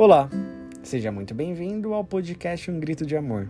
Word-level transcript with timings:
Olá, 0.00 0.30
seja 0.82 1.12
muito 1.12 1.34
bem-vindo 1.34 1.92
ao 1.92 2.02
podcast 2.02 2.70
Um 2.70 2.80
Grito 2.80 3.04
de 3.04 3.18
Amor. 3.18 3.46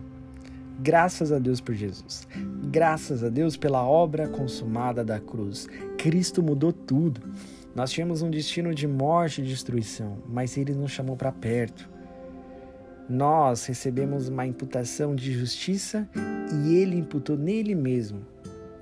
Graças 0.81 1.31
a 1.31 1.39
Deus 1.39 1.61
por 1.61 1.73
Jesus. 1.73 2.27
Graças 2.65 3.23
a 3.23 3.29
Deus 3.29 3.55
pela 3.55 3.87
obra 3.87 4.27
consumada 4.27 5.01
da 5.01 5.17
cruz. 5.17 5.65
Cristo 5.97 6.43
mudou 6.43 6.73
tudo. 6.73 7.21
Nós 7.73 7.89
tínhamos 7.89 8.21
um 8.21 8.29
destino 8.29 8.75
de 8.75 8.85
morte 8.85 9.41
e 9.41 9.45
destruição, 9.45 10.17
mas 10.27 10.57
ele 10.57 10.73
nos 10.73 10.91
chamou 10.91 11.15
para 11.15 11.31
perto. 11.31 11.89
Nós 13.07 13.65
recebemos 13.65 14.27
uma 14.27 14.45
imputação 14.45 15.15
de 15.15 15.31
justiça 15.31 16.05
e 16.65 16.75
ele 16.75 16.97
imputou 16.97 17.37
nele 17.37 17.73
mesmo 17.73 18.25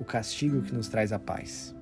o 0.00 0.04
castigo 0.04 0.60
que 0.60 0.74
nos 0.74 0.88
traz 0.88 1.12
a 1.12 1.20
paz. 1.20 1.72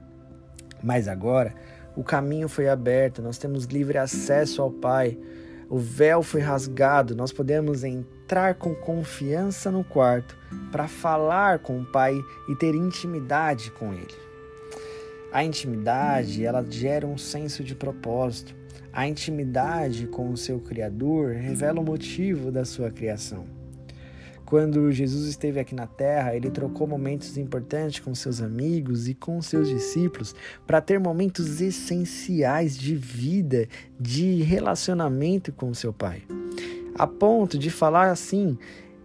Mas 0.82 1.08
agora, 1.08 1.54
o 1.96 2.04
caminho 2.04 2.46
foi 2.46 2.68
aberto, 2.68 3.22
nós 3.22 3.38
temos 3.38 3.64
livre 3.64 3.96
acesso 3.96 4.60
ao 4.60 4.70
Pai 4.70 5.16
o 5.70 5.78
véu 5.78 6.22
foi 6.22 6.40
rasgado, 6.40 7.14
nós 7.14 7.32
podemos 7.32 7.84
entrar 7.84 8.54
com 8.54 8.74
confiança 8.74 9.70
no 9.70 9.84
quarto 9.84 10.36
para 10.72 10.88
falar 10.88 11.58
com 11.58 11.80
o 11.80 11.84
Pai 11.84 12.14
e 12.48 12.56
ter 12.56 12.74
intimidade 12.74 13.70
com 13.72 13.92
Ele. 13.92 14.28
A 15.30 15.44
intimidade, 15.44 16.44
ela 16.44 16.64
gera 16.68 17.06
um 17.06 17.18
senso 17.18 17.62
de 17.62 17.74
propósito. 17.74 18.54
A 18.90 19.06
intimidade 19.06 20.06
com 20.06 20.30
o 20.30 20.36
seu 20.38 20.58
Criador 20.58 21.34
revela 21.34 21.80
o 21.80 21.84
motivo 21.84 22.50
da 22.50 22.64
sua 22.64 22.90
criação. 22.90 23.57
Quando 24.48 24.90
Jesus 24.90 25.26
esteve 25.26 25.60
aqui 25.60 25.74
na 25.74 25.86
terra, 25.86 26.34
ele 26.34 26.50
trocou 26.50 26.86
momentos 26.86 27.36
importantes 27.36 28.00
com 28.00 28.14
seus 28.14 28.40
amigos 28.40 29.06
e 29.06 29.12
com 29.12 29.42
seus 29.42 29.68
discípulos 29.68 30.34
para 30.66 30.80
ter 30.80 30.98
momentos 30.98 31.60
essenciais 31.60 32.74
de 32.74 32.94
vida, 32.94 33.68
de 34.00 34.40
relacionamento 34.40 35.52
com 35.52 35.74
seu 35.74 35.92
Pai. 35.92 36.22
A 36.94 37.06
ponto 37.06 37.58
de 37.58 37.68
falar 37.68 38.10
assim: 38.10 38.56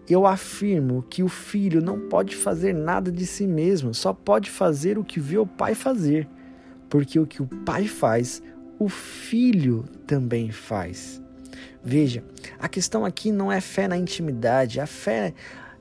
eu 0.10 0.26
afirmo 0.26 1.04
que 1.10 1.22
o 1.22 1.28
filho 1.28 1.82
não 1.82 2.08
pode 2.08 2.38
fazer 2.38 2.74
nada 2.74 3.12
de 3.12 3.26
si 3.26 3.46
mesmo, 3.46 3.94
só 3.94 4.14
pode 4.14 4.50
fazer 4.50 4.98
o 4.98 5.04
que 5.04 5.20
vê 5.20 5.38
o 5.38 5.46
pai 5.46 5.76
fazer, 5.76 6.26
porque 6.90 7.20
o 7.20 7.28
que 7.28 7.42
o 7.42 7.48
pai 7.66 7.86
faz, 7.86 8.42
o 8.80 8.88
filho 8.88 9.84
também 10.08 10.52
faz. 10.52 11.22
Veja, 11.84 12.24
a 12.60 12.68
questão 12.68 13.06
aqui 13.06 13.32
não 13.32 13.52
é 13.52 13.60
fé 13.60 13.88
na 13.88 13.98
intimidade, 13.98 14.80
a 14.80 14.88
fé 14.88 15.34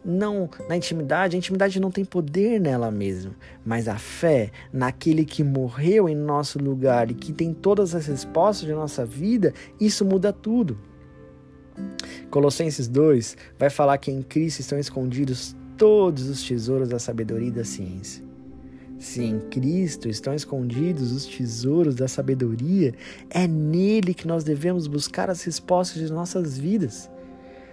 não 0.05 0.51
na 0.69 0.77
intimidade, 0.77 1.37
a 1.37 1.39
intimidade 1.39 1.79
não 1.79 1.91
tem 1.91 2.05
poder 2.05 2.61
nela 2.61 2.91
mesma, 2.91 3.35
mas 3.65 3.89
a 3.89 3.97
fé 3.97 4.51
naquele 4.73 5.25
que 5.25 5.45
morreu 5.45 6.09
em 6.09 6.15
nosso 6.15 6.59
lugar 6.59 7.11
e 7.11 7.15
que 7.15 7.33
tem 7.33 7.55
todas 7.55 7.95
as 7.95 8.07
respostas 8.07 8.67
de 8.67 8.73
nossa 8.73 9.07
vida, 9.07 9.55
isso 9.81 10.05
muda 10.05 10.33
tudo. 10.33 10.79
Colossenses 12.31 12.89
2 12.89 13.37
vai 13.59 13.71
falar 13.71 13.99
que 13.99 14.11
em 14.11 14.23
Cristo 14.23 14.61
estão 14.61 14.79
escondidos 14.79 15.57
todos 15.77 16.29
os 16.29 16.43
tesouros 16.43 16.89
da 16.89 16.99
sabedoria 16.99 17.49
e 17.49 17.53
da 17.53 17.65
ciência. 17.65 18.32
Se 19.03 19.21
em 19.21 19.41
Cristo 19.41 20.09
estão 20.09 20.33
escondidos 20.33 21.11
os 21.11 21.27
tesouros 21.27 21.97
da 21.97 22.07
sabedoria, 22.07 22.95
é 23.29 23.49
nele 23.49 24.15
que 24.15 24.29
nós 24.29 24.45
devemos 24.45 24.87
buscar 24.87 25.29
as 25.29 25.43
respostas 25.43 26.01
de 26.01 26.13
nossas 26.13 26.57
vidas. 26.57 27.11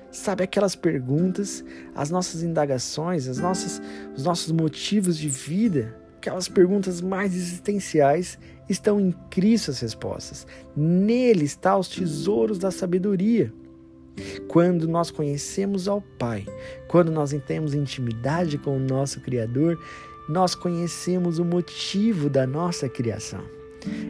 Sabe 0.09 0.43
aquelas 0.43 0.75
perguntas, 0.75 1.63
as 1.93 2.09
nossas 2.09 2.41
indagações, 2.41 3.27
as 3.27 3.37
nossas, 3.37 3.79
os 4.17 4.23
nossos 4.23 4.51
motivos 4.51 5.19
de 5.19 5.29
vida, 5.29 5.95
aquelas 6.17 6.49
perguntas 6.49 6.99
mais 6.99 7.35
existenciais, 7.35 8.39
estão 8.67 8.99
em 8.99 9.13
Cristo 9.29 9.69
as 9.69 9.81
respostas. 9.81 10.47
Nele 10.75 11.45
está 11.45 11.77
os 11.77 11.89
tesouros 11.89 12.57
da 12.57 12.71
sabedoria. 12.71 13.53
Quando 14.47 14.87
nós 14.87 15.11
conhecemos 15.11 15.87
ao 15.87 16.01
Pai, 16.01 16.43
quando 16.87 17.11
nós 17.11 17.33
temos 17.45 17.75
intimidade 17.75 18.57
com 18.57 18.75
o 18.75 18.79
nosso 18.79 19.21
Criador, 19.21 19.79
nós 20.29 20.53
conhecemos 20.53 21.39
o 21.39 21.43
motivo 21.43 22.29
da 22.29 22.45
nossa 22.45 22.87
criação. 22.87 23.43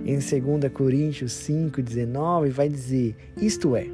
Em 0.06 0.20
2 0.20 0.72
Coríntios 0.74 1.32
5,19 1.32 2.50
vai 2.50 2.68
dizer: 2.68 3.16
Isto 3.38 3.74
é, 3.74 3.88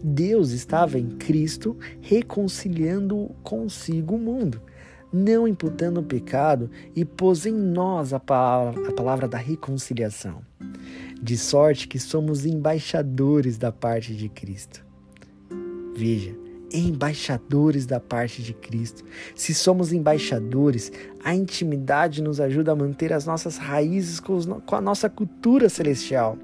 Deus 0.00 0.52
estava 0.52 0.96
em 0.96 1.08
Cristo 1.08 1.76
reconciliando 2.00 3.34
consigo 3.42 4.14
o 4.14 4.18
mundo, 4.18 4.62
não 5.12 5.48
imputando 5.48 5.98
o 5.98 6.04
pecado, 6.04 6.70
e 6.94 7.04
pôs 7.04 7.44
em 7.46 7.54
nós 7.54 8.12
a 8.12 8.20
palavra, 8.20 8.88
a 8.88 8.92
palavra 8.92 9.26
da 9.26 9.38
reconciliação, 9.38 10.42
de 11.20 11.36
sorte 11.36 11.88
que 11.88 11.98
somos 11.98 12.46
embaixadores 12.46 13.58
da 13.58 13.72
parte 13.72 14.14
de 14.14 14.28
Cristo. 14.28 14.86
Veja, 15.96 16.45
embaixadores 16.72 17.86
da 17.86 18.00
parte 18.00 18.42
de 18.42 18.52
Cristo. 18.52 19.04
Se 19.34 19.54
somos 19.54 19.92
embaixadores, 19.92 20.90
a 21.24 21.34
intimidade 21.34 22.22
nos 22.22 22.40
ajuda 22.40 22.72
a 22.72 22.76
manter 22.76 23.12
as 23.12 23.24
nossas 23.26 23.56
raízes 23.56 24.20
com, 24.20 24.38
a 24.72 24.80
nossa 24.80 25.08
cultura 25.08 25.68
celestial 25.68 26.36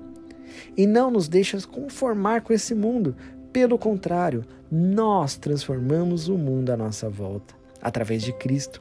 e 0.76 0.86
não 0.86 1.10
nos 1.10 1.28
deixa 1.28 1.60
conformar 1.62 2.42
com 2.42 2.52
esse 2.52 2.74
mundo. 2.74 3.16
Pelo 3.52 3.76
contrário, 3.76 4.44
nós 4.70 5.36
transformamos 5.36 6.28
o 6.28 6.38
mundo 6.38 6.70
à 6.70 6.76
nossa 6.76 7.08
volta 7.08 7.54
através 7.80 8.22
de 8.22 8.32
Cristo. 8.32 8.80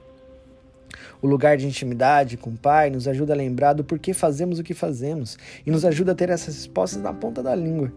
O 1.21 1.27
lugar 1.27 1.57
de 1.57 1.67
intimidade 1.67 2.37
com 2.37 2.51
o 2.51 2.57
Pai 2.57 2.89
nos 2.89 3.07
ajuda 3.07 3.33
a 3.33 3.35
lembrar 3.35 3.73
do 3.73 3.83
porquê 3.83 4.13
fazemos 4.13 4.59
o 4.59 4.63
que 4.63 4.73
fazemos 4.73 5.37
e 5.65 5.71
nos 5.71 5.85
ajuda 5.85 6.11
a 6.11 6.15
ter 6.15 6.29
essas 6.29 6.55
respostas 6.55 7.01
na 7.01 7.13
ponta 7.13 7.43
da 7.43 7.55
língua. 7.55 7.91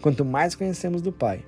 Quanto 0.00 0.24
mais 0.24 0.54
conhecemos 0.54 1.02
do 1.02 1.12
Pai, 1.12 1.44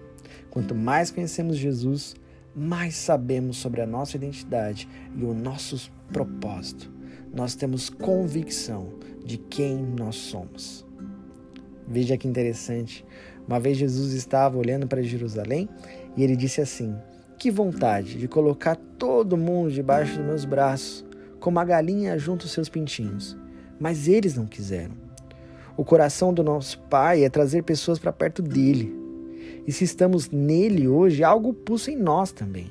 Quanto 0.51 0.75
mais 0.75 1.11
conhecemos 1.11 1.57
Jesus, 1.57 2.15
mais 2.55 2.97
sabemos 2.97 3.57
sobre 3.57 3.81
a 3.81 3.87
nossa 3.87 4.17
identidade 4.17 4.89
e 5.17 5.25
o 5.25 5.33
nosso 5.33 5.91
propósito. 6.13 6.91
Nós 7.33 7.55
temos 7.55 7.89
convicção 7.89 8.95
de 9.25 9.39
quem 9.39 9.77
nós 9.77 10.17
somos. 10.17 10.85
Veja 11.87 12.17
que 12.17 12.27
interessante. 12.27 13.05
Uma 13.47 13.61
vez 13.61 13.79
Jesus 13.79 14.13
estava 14.13 14.59
olhando 14.59 14.87
para 14.87 15.03
Jerusalém 15.03 15.69
e 16.17 16.23
ele 16.23 16.37
disse 16.37 16.61
assim: 16.61 16.97
Que 17.39 17.51
vontade 17.51 18.19
de 18.19 18.29
colocar 18.29 18.77
todo 18.99 19.37
mundo 19.37 19.71
debaixo 19.71 20.17
dos 20.17 20.27
meus 20.27 20.45
braços, 20.45 21.05
como 21.39 21.59
a 21.59 21.65
galinha 21.65 22.19
junto 22.19 22.45
aos 22.45 22.53
seus 22.53 22.69
pintinhos. 22.69 23.37
Mas 23.79 24.09
eles 24.09 24.37
não 24.37 24.47
quiseram. 24.47 24.95
O 25.77 25.85
coração 25.85 26.35
do 26.35 26.45
nosso 26.45 26.79
Pai 26.81 27.25
é 27.25 27.31
trazer 27.31 27.63
pessoas 27.63 27.99
para 27.99 28.13
perto 28.13 28.43
dele. 28.43 29.00
E 29.67 29.73
se 29.73 29.85
estamos 29.85 30.31
nele 30.31 30.89
hoje, 30.89 31.23
algo 31.23 31.53
pulsa 31.53 31.91
em 31.91 31.97
nós 31.97 32.33
também. 32.33 32.71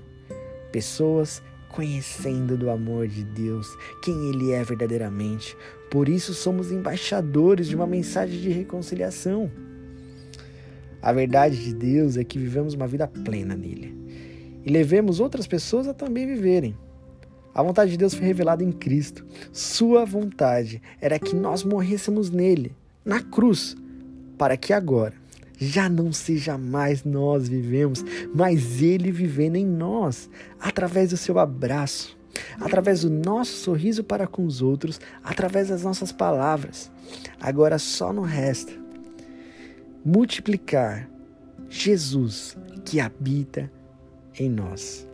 Pessoas 0.72 1.42
conhecendo 1.70 2.58
do 2.58 2.70
amor 2.70 3.08
de 3.08 3.24
Deus, 3.24 3.68
quem 4.04 4.30
Ele 4.30 4.52
é 4.52 4.64
verdadeiramente. 4.64 5.56
Por 5.90 6.10
isso 6.10 6.34
somos 6.34 6.72
embaixadores 6.72 7.68
de 7.68 7.76
uma 7.76 7.88
mensagem 7.88 8.40
de 8.40 8.50
reconciliação. 8.50 9.52
A 11.02 11.14
verdade 11.14 11.64
de 11.64 11.74
Deus 11.74 12.18
é 12.18 12.24
que 12.24 12.38
vivemos 12.38 12.74
uma 12.74 12.88
vida 12.88 13.08
plena 13.08 13.56
nele 13.56 13.96
e 14.66 14.70
levemos 14.70 15.20
outras 15.20 15.48
pessoas 15.48 15.88
a 15.88 15.94
também 15.94 16.28
viverem. 16.28 16.76
A 17.54 17.64
vontade 17.64 17.92
de 17.92 17.98
Deus 17.98 18.14
foi 18.14 18.26
revelada 18.26 18.64
em 18.64 18.72
Cristo. 18.72 19.26
Sua 19.52 20.06
vontade 20.06 20.82
era 21.02 21.18
que 21.18 21.36
nós 21.36 21.64
morrêssemos 21.64 22.30
nele, 22.30 22.76
na 23.04 23.22
cruz, 23.22 23.76
para 24.38 24.56
que 24.56 24.72
agora 24.72 25.19
já 25.60 25.90
não 25.90 26.14
seja 26.14 26.58
mais 26.58 27.04
nós 27.04 27.48
vivemos, 27.48 28.04
mas 28.34 28.82
Ele 28.82 29.12
vivendo 29.12 29.58
em 29.58 29.66
nós, 29.66 30.30
através 30.60 31.10
do 31.10 31.18
seu 31.18 31.38
abraço, 31.38 32.18
através 32.60 33.02
do 33.02 33.10
nosso 33.10 33.52
sorriso 33.58 34.04
para 34.04 34.26
com 34.26 34.46
os 34.46 34.62
outros, 34.62 35.00
através 35.24 35.68
das 35.68 35.84
nossas 35.84 36.12
palavras. 36.12 36.90
Agora 37.42 37.78
só 37.78 38.14
não 38.14 38.24
resta 38.24 38.72
multiplicar 40.06 41.10
Jesus 41.70 42.58
que 42.86 43.00
habita 43.00 43.72
em 44.40 44.50
nós. 44.50 45.09